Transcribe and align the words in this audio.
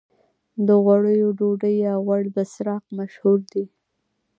د 0.67 0.67
غوړیو 0.83 1.29
ډوډۍ 1.39 1.75
یا 1.87 1.93
غوړي 2.05 2.29
بسراق 2.37 2.83
مشهور 2.97 3.39
دي. 3.51 3.65